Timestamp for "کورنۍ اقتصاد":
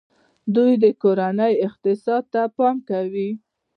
1.01-2.23